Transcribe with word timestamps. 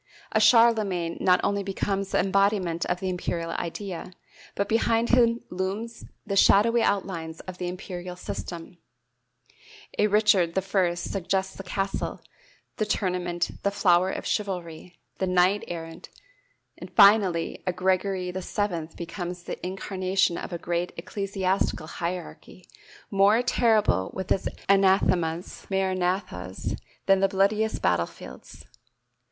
A 0.31 0.39
Charlemagne 0.39 1.15
not 1.21 1.39
only 1.43 1.61
becomes 1.61 2.09
the 2.09 2.17
embodiment 2.19 2.87
of 2.87 2.99
the 2.99 3.09
imperial 3.09 3.51
idea, 3.51 4.13
but 4.55 4.67
behind 4.67 5.09
him 5.09 5.41
looms 5.51 6.05
the 6.25 6.35
shadowy 6.35 6.81
outlines 6.81 7.39
of 7.41 7.59
the 7.59 7.67
imperial 7.67 8.15
system; 8.15 8.79
a 9.99 10.07
Richard 10.07 10.57
I 10.57 10.93
suggests 10.95 11.55
the 11.55 11.61
castle, 11.61 12.19
the 12.77 12.85
tournament, 12.87 13.51
the 13.61 13.69
flower 13.69 14.09
of 14.09 14.25
chivalry, 14.25 14.97
the 15.19 15.27
knight 15.27 15.63
errant; 15.67 16.09
finally 16.95 17.61
a 17.67 17.71
Gregory 17.71 18.31
VII 18.31 18.87
becomes 18.97 19.43
the 19.43 19.63
incarnation 19.63 20.35
of 20.35 20.51
a 20.51 20.57
great 20.57 20.93
ecclesiastical 20.97 21.85
hierarchy, 21.85 22.67
more 23.11 23.43
terrible 23.43 24.09
with 24.15 24.31
its 24.31 24.47
anathemas 24.67 25.67
maranathas 25.69 26.75
than 27.05 27.19
the 27.19 27.27
bloodiest 27.29 27.83
battlefields. 27.83 28.65